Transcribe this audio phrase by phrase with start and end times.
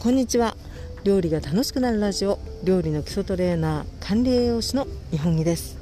[0.00, 0.56] こんにちは。
[1.04, 5.76] 料理が楽しくなるラジオ料理の基礎トレーナー管理栄養士の日本木です、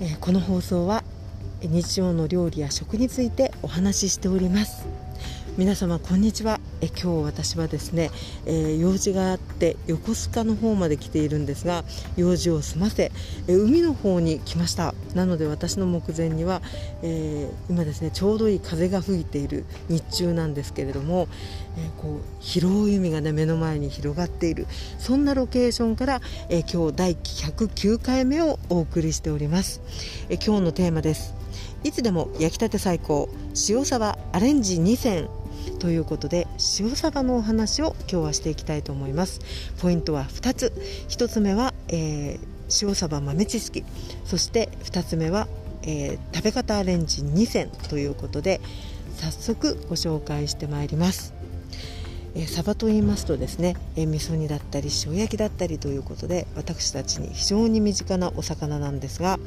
[0.00, 1.04] えー、この放送は
[1.60, 4.86] 日常の料理や食についてお話ししております。
[5.60, 6.58] 皆様こんにちは。
[6.80, 8.10] え今日私はですね、
[8.46, 11.84] えー、用事があって横須賀の方まで来ているんですが
[12.16, 13.12] 用事を済ませ、
[13.46, 14.94] え海の方に来ました。
[15.14, 16.62] なので私の目前には、
[17.02, 21.28] えー、今ですねちょうどいい風が吹いている日中なんですけれども、
[21.76, 24.66] えー、こう広い海がね目の前に広がっている
[24.98, 29.82] そんなロケーションから、え今日第109回目をお送りしております、
[30.30, 31.34] え今日のテーマです。
[31.84, 33.28] いつでも焼きたて最高。
[33.68, 35.28] 塩サバアレンジ2選。
[35.78, 36.46] ということで
[36.78, 39.40] 塩サバのお話を今日はしていきたいと思います。
[39.78, 40.72] ポイントは2つ。
[41.08, 43.84] 1つ目は、えー、塩サバ豆知識。
[44.24, 45.48] そして2つ目は、
[45.82, 48.60] えー、食べ方アレンジ2選ということで
[49.16, 51.32] 早速ご紹介してまいります。
[52.34, 59.38] えー、サバと言いますとですね、えー、味噌煮だったり塩焼きだったりということで私たちに非常に身近なお魚なんですが、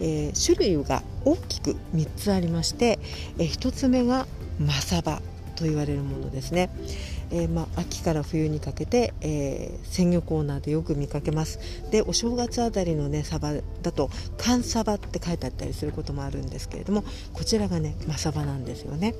[0.00, 2.98] えー、種類が大きく3つありまして、
[3.38, 4.26] え1つ目が
[4.58, 5.20] マサバ。
[5.62, 6.70] と言われるものですね、
[7.30, 11.60] えー、まあ、秋から冬にかけて、えー、鮮魚コーナーでよく見かけます。
[11.92, 13.52] でお正月あたりのねサバ
[13.82, 19.14] だと寒サバって書いてあったりすることもあるんですけれどもこちらがねマサバなんですよね。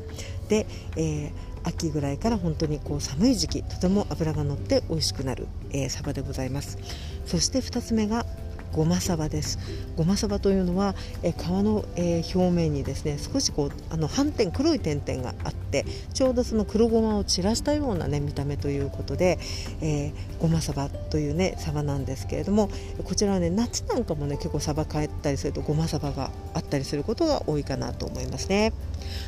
[0.48, 1.30] で、え、
[1.64, 6.78] 秋ぐらいから本当にこう寒い時期とても脂が乗って美味しくなる、えサバでございます。
[7.24, 8.26] そして2つ目が
[8.72, 9.58] ごまさばです。
[9.96, 19.38] ごまさばというのは、え皮の、え表面にですね少しこうあの斑点黒い点々があってちょうどその黒ごまを散らしたようなね見た目ということで、
[19.80, 22.70] えー、ごまさばというねサバなんですけれども
[23.04, 28.72] こちらはね夏なんかもね結構サバ買ったりするとごまさばがあったりすることが多いかなと思いますね。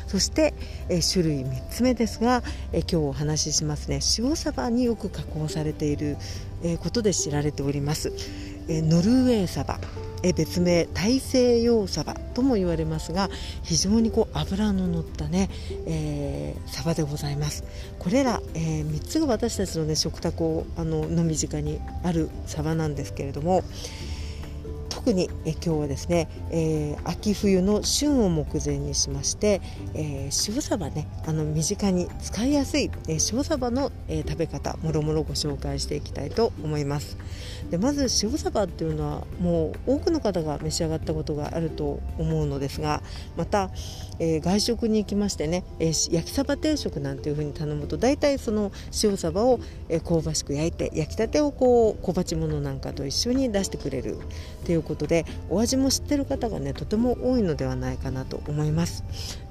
[0.07, 0.53] そして、
[0.89, 3.99] え、種類3つ目ですが、え、今日お話ししますね。
[4.17, 6.17] 塩サバによく加工されている、
[6.63, 8.11] えことで知られております。
[8.67, 9.79] えノルウェーサバ
[10.23, 13.29] え別名大西洋サバとも言われますが
[13.61, 15.49] 非常にこう脂の乗ったね、
[15.85, 17.63] えー、サバでございます。
[17.99, 23.63] これら、えー、3つが私たちのね食卓をあのの身近にあるサバなんですけれども、
[24.89, 29.61] 特にえ今日はですね、えー、秋冬の旬を目前にしまして、
[29.93, 37.17] えー、塩サバねあの身近に使いやすい、えー、塩サバの、えー、食べ方もろもろご紹介していきたいと思います。
[37.71, 43.01] でまず塩サバっていうのはもう多くの方が召し上がったことがあると思うのですが
[43.35, 43.69] また、
[44.19, 48.71] えー、外食に行きましてね、えー、焼きサバ定食なんていうふうに頼むと大体その
[49.03, 49.59] 塩サバを、
[49.89, 59.03] えー、香ばしく焼いて焼きたてをこう小鉢物なんかと一緒に出してくれるっていうことでお味も知ってる方がねとても多いのではないかなと思います。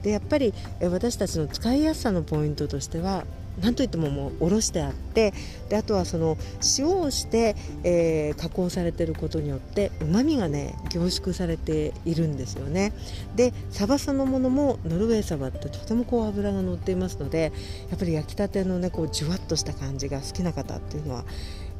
[0.03, 3.25] でやっぱり私たちの使いやすさのポイントとしては
[3.61, 5.33] 何といってももうおろしてあって
[5.69, 6.37] であとはその
[6.79, 12.93] 塩をして、えー、加工されていることによってうまみがね凝縮されているんですよね。
[13.37, 17.53] でサバそのものもノルウェーサバってとてもこう脂が乗っていますので
[17.91, 21.25] やっぱり焼きたてのねこうじゅわっとした感じが好きな方っていうのは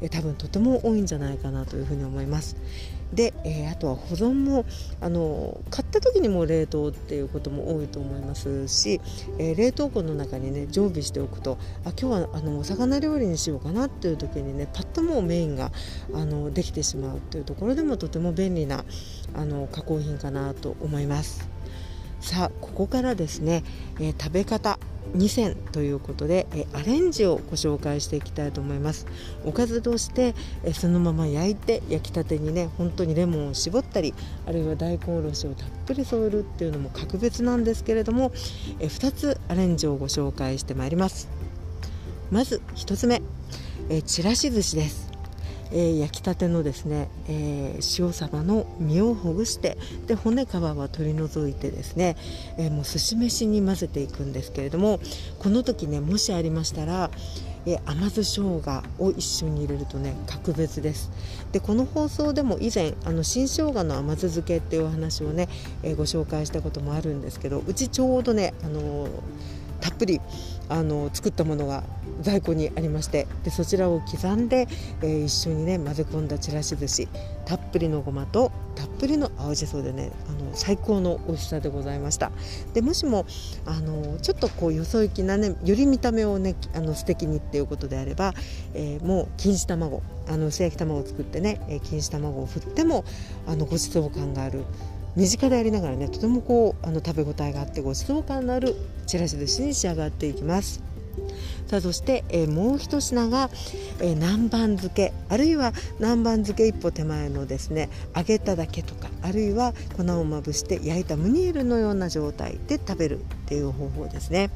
[0.01, 2.57] え多分とても多いんじゃないかなというふうに思います。
[3.15, 4.65] で、えー、あとは保存も
[5.01, 9.01] あの買った時にも冷凍っていうことも多いと思いますし、
[9.39, 15.71] えー、冷凍庫の中にね常備しておくとあ今日はあのお魚料理にしようかなっていう時にねパッともうメインが
[16.13, 18.83] あのできてしまうっていうところでもとても便利な
[19.33, 21.54] あの加工品かなと思います。
[22.25, 23.63] さあここからですね、
[23.99, 24.79] えー、食べ方
[25.15, 29.05] 2選ということでえアレンジをご紹介していきたいと思います。
[29.45, 30.33] おかずとして
[30.63, 34.15] えそのまま焼いて焼きたてにね本当にレモンを絞ったり
[34.47, 38.31] あるいは大根おろしをたっぷり添えるっていうのも格別なんですけれども
[38.79, 41.29] え2つアレンジをご紹介してまいります。
[42.31, 43.21] まず1つ目
[43.89, 45.04] えちらし寿司です。
[45.71, 49.77] えー、焼きたてのですね、えー、塩サバの身をほぐして
[50.07, 52.15] で骨皮は取り除いてですね、
[52.57, 54.99] えー、もう寿司飯に混ぜていくんですけれども
[55.39, 57.09] この時ねもしありましたら
[57.67, 61.11] え甘酢生姜を一緒に入れるとね格別です。
[61.51, 65.49] でこの放送でも以前あの新生姜の甘酢漬けっていうお話をね、
[65.81, 69.07] えご紹介したこともあるんですけどうちちょうどねあの
[69.81, 70.21] たっぷり
[70.69, 71.83] あの作ったものが
[72.21, 74.67] 在庫にありましてでそちらを刻んで、
[75.01, 77.07] えー、一緒にね混ぜ込んだちらし寿司
[77.45, 82.31] たっぷりのごまとたっぷりの青じそでねあの最高の美味しさでございました。
[82.73, 83.25] でもしも
[83.65, 88.33] あのちょっとこうよそ行きなねより見た目をねあの素敵にっていうことであれば、
[88.73, 93.05] えー、もう錦糸卵あの薄焼き卵を作ってね、えー、錦糸卵を振っても
[93.47, 94.63] あのごちそう感がある
[95.15, 98.75] 身近でありながらねとてもこうあの食べ応えがあってごちそう感のある
[99.07, 100.83] ちらし寿司に仕上がっていきます
[101.67, 103.49] さあそして、えー、もう一品が、
[103.99, 114.51] えー、南蛮漬けあるいは南蛮漬け一歩手前のですね揚げただけとかあるいは粉をまぶして焼いたムニエルのような状態で食べるっていう方法ですね。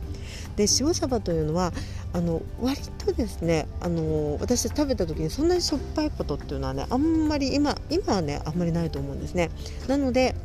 [0.56, 1.72] で塩サバというのは
[2.12, 9.52] あの割とですねあの私食べた時にそんなにしょっぱいことっていうのはねあんまり今今はねあんまりないと思うんですね。
[9.88, 10.36] なので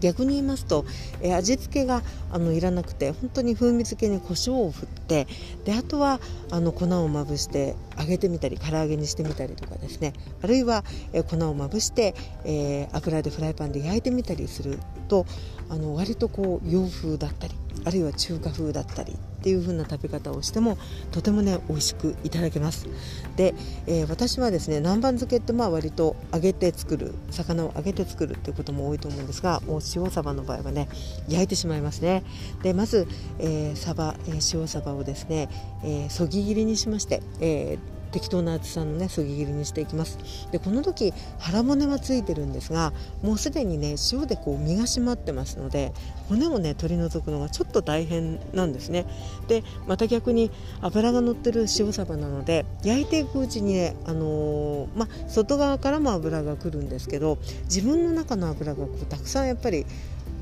[0.00, 0.84] 逆に言いますと、
[1.22, 5.26] えー、味付けがあのいらなくて本当に風味付けに胡椒を振って
[5.64, 10.12] であとはあの粉をまぶして揚げてみたり唐揚げにしてみたりとかですね。
[10.42, 12.14] あるいは、え、粉をまぶして、
[12.44, 14.78] えー、油でフライパンで焼いてみたりする
[15.08, 15.26] と
[15.68, 17.54] あの割とこう洋風だったり
[17.84, 20.76] あるいは中華風だったりっていう風な食べ方をしても
[21.12, 22.88] とてもね美味しくいただけます。
[23.36, 23.54] で、
[23.86, 30.88] えー、私はですね南蛮漬けってまあ割と揚げて作る魚を揚げて作るっていうことも多いと思うんですがもう塩サバの場合はね
[31.28, 32.24] 焼いてしまいますね。
[32.62, 33.06] でまず、
[33.38, 35.48] えー、サバ、えー、塩サバをですね、
[35.84, 37.85] えそぎ切りにしまして、えー
[38.16, 40.18] 適当な厚さのねそぎ切りにしていきます。
[40.50, 45.92] でこの時腹骨はついてるんですがもうすでにね塩でこう身が締まってますので
[46.30, 49.04] 骨をね取り除くのがちょっと大変なんですね。
[49.48, 59.84] でまた逆に脂が乗ってる塩サバなので焼いていくうちにね、あのー、ま外側からも脂がくるんですけど自分の中の脂がこうたくさんやっぱり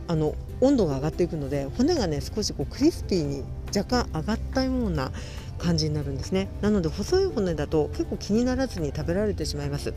[0.07, 3.43] あの温度が上がっていくので骨がね少しこうクリスピーに
[3.75, 5.11] 若干上がったような
[5.65, 6.49] 感じになるんですね。
[6.61, 9.95] なので細い骨だと結構気にならずに食べられてしまいます。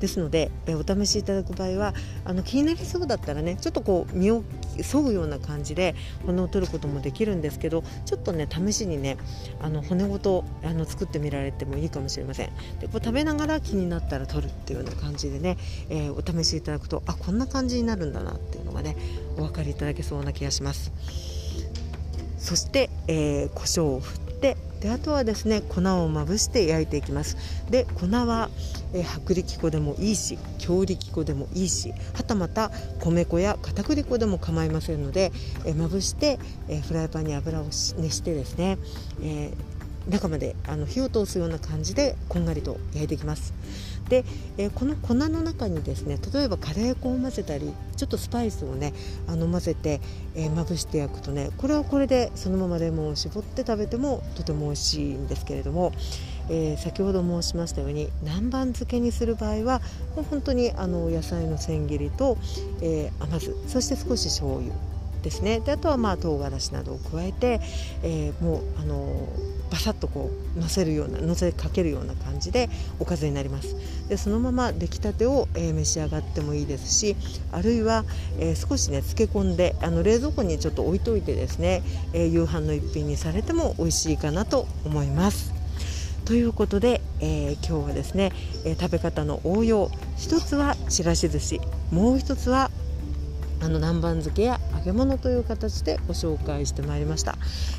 [0.00, 1.92] ですので、えお試しいただく場合は
[2.24, 4.44] あの気になりそうだったらねちょっとこう身を
[4.76, 9.16] 沿うような感じで骨を取ることもできるんですけどちょっとね試しにね
[9.60, 12.50] あの骨ごとあの作ってみられてもいいかもしれません。
[12.80, 15.56] でこう食べながら気になったら取るっていうような感じでね、
[15.88, 18.96] えー、お試しいただくとあこんな感じになるんだなっていうのがね
[19.36, 20.92] お分かりいただけそうな気がします。
[22.38, 24.20] そして、えー、胡椒を振っ
[24.80, 27.36] であとはですね粉をまぶして焼いていきます。
[27.70, 28.50] で粉は、
[28.94, 32.70] えー、薄力粉でもいいし強力粉でもいいしはたまた
[33.00, 35.32] 米粉や片栗粉でも構いませんので、
[35.64, 36.38] えー、まぶして、
[36.68, 38.78] えー、フライパンに油を熱してですね、
[39.22, 39.52] え
[40.08, 43.52] 中まであの火を通すような感じでこんがりと焼いていきます。
[44.08, 44.24] で、
[44.56, 48.92] えー、この粉の中にですね例えばカレー粉を混ぜたりちょっとスパイスをね
[49.26, 50.00] あの混ぜて、
[50.34, 55.92] えー、まぶして焼くとねこれはこれでそのままレモンを絞って食べてもとても美味しいんですけれども、
[56.48, 59.80] えー、先ほど申しましたように南蛮漬けにする場合は
[60.16, 62.38] もう本当にあの野菜の千切りと、
[62.82, 64.74] え甘酢そして少し醤油
[65.22, 65.60] ですね。
[65.60, 67.60] であとはまあ唐辛子などを加えて、
[68.02, 69.28] えー、もうあの
[69.70, 72.68] バサッとこう乗せるような乗せかけるような感じで
[72.98, 73.76] おかずになります。
[74.08, 77.16] でそのまま出来たてを、えー、召し上がってもいいですし
[77.52, 78.04] あるいは、
[78.38, 81.82] えー、少しね漬け込んであの冷蔵庫にちょっと置いといてですね、
[82.12, 85.52] え夕飯の一品にされても美味しいかなと思います。
[86.24, 88.32] ということで、え今日はですね、
[88.64, 89.90] え食べ方の応用。
[90.16, 91.60] 一つはちらし寿司。
[91.90, 92.70] もう一つは
[93.60, 97.36] あの南蛮漬けや揚げ物という形でご紹介してまいりました、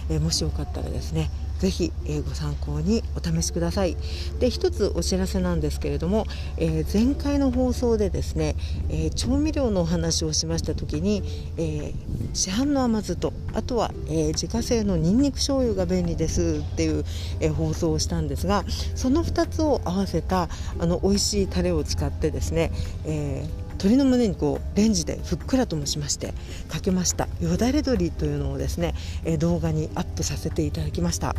[0.09, 1.29] えー、もしよかったらですね
[1.59, 3.97] ぜひ、え、ご参考にお試しください。
[4.39, 6.25] で一つお知らせなんですけれども、
[6.57, 8.55] えー、前回の放送でですね、
[8.87, 11.21] えー、調味料のお話をしました時に、
[11.57, 11.93] え
[12.33, 17.03] 市販の甘酢とあとは、え自家製のにんにく醤油が便利ですっていう、
[17.41, 18.63] え放送をしたんですが
[18.95, 20.47] その2つを合わせた
[20.79, 22.71] あの美味しいタレを使ってですね、
[23.05, 26.33] えー鶏の胸肉をレンジでふっくらともしまして
[26.67, 27.29] かけました。
[27.39, 28.93] よだれ鶏というのをですね、
[29.23, 31.33] え動画にアップさせていただきました、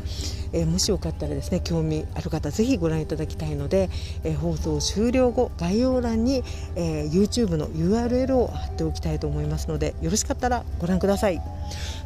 [0.55, 3.91] えー、もしよかったらですね興味ある方ぜひご覧いただきたいので、
[4.25, 6.43] えー、放送終了後概要欄に、
[6.77, 11.41] えー、YouTube の URL を貼っておきたいと思いますのでよろしかったらご覧ください。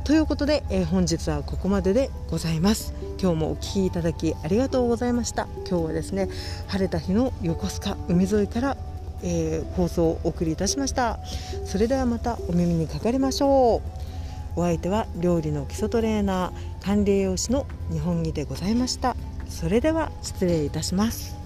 [0.02, 2.92] ということで、え本日はここまででございます。
[3.18, 5.48] 今日もお聴きいただきありがとうございました。
[5.66, 6.28] 今日はですね
[6.66, 8.73] 晴れた日の横須賀海沿いから
[9.24, 11.18] えー、放送をお送りいたしました。
[11.64, 13.82] それではまたお耳にかかりましょ
[14.56, 14.60] う。
[14.60, 19.16] お相手は料理の基礎トレーナー管理栄養士の日本木でございました。
[19.48, 21.43] それでは失礼いたします。